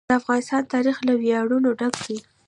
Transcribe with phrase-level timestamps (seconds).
[0.09, 2.17] د افغانستان تاریخ له ویاړونو ډک دی.